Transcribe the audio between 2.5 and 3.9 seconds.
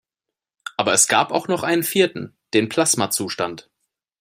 Den Plasmazustand.